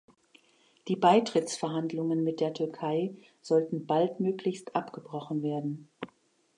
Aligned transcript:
Die 0.87 0.95
Beitrittsverhandlungen 0.95 2.23
mit 2.23 2.39
der 2.39 2.55
Türkei 2.55 3.13
sollten 3.39 3.85
baldmöglichst 3.85 4.75
abgebrochen 4.75 5.43
werden. 5.43 5.89